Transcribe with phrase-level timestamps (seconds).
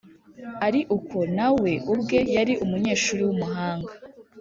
[0.65, 3.91] ari uko na we ubwe yari umunyeshuri w’umuhanga